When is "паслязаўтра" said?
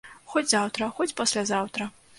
1.21-1.93